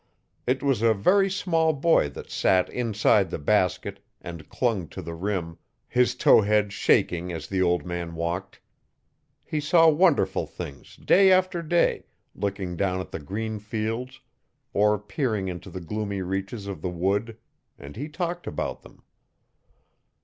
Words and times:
It 0.47 0.63
was 0.63 0.81
a 0.81 0.95
very 0.95 1.29
small 1.29 1.73
boy 1.73 2.09
that 2.09 2.31
sat 2.31 2.69
inside 2.71 3.29
the 3.29 3.37
basket 3.37 4.03
and 4.19 4.49
clung 4.49 4.87
to 4.87 4.99
the 5.03 5.13
rim, 5.13 5.59
his 5.87 6.15
tow 6.15 6.41
head 6.41 6.73
shaking 6.73 7.31
as 7.31 7.45
the 7.45 7.61
old 7.61 7.85
man 7.85 8.15
walked. 8.15 8.59
He 9.45 9.59
saw 9.59 9.87
wonderful 9.89 10.47
things, 10.47 10.95
day 10.95 11.31
after 11.31 11.61
day, 11.61 12.07
looking 12.33 12.75
down 12.75 12.99
at 12.99 13.11
the 13.11 13.19
green 13.19 13.59
fields 13.59 14.21
or 14.73 14.97
peering 14.97 15.47
into 15.47 15.69
the 15.69 15.81
gloomy 15.81 16.23
reaches 16.23 16.65
of 16.65 16.81
the 16.81 16.89
wood; 16.89 17.37
and 17.77 17.95
he 17.95 18.09
talked 18.09 18.47
about 18.47 18.81
them. 18.81 19.03